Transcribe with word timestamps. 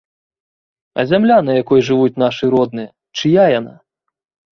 А 1.01 1.03
зямля, 1.09 1.35
на 1.49 1.53
якой 1.63 1.79
жывуць 1.89 2.13
нашы 2.23 2.49
родныя, 2.55 2.89
чыя 3.21 3.43
яна? 3.59 3.75